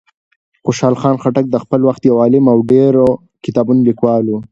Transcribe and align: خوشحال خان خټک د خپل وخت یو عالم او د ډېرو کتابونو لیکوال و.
خوشحال 0.65 0.95
خان 1.01 1.15
خټک 1.21 1.45
د 1.49 1.55
خپل 1.63 1.79
وخت 1.87 2.01
یو 2.03 2.15
عالم 2.21 2.45
او 2.53 2.57
د 2.61 2.65
ډېرو 2.71 3.05
کتابونو 3.45 3.81
لیکوال 3.89 4.23
و. 4.27 4.33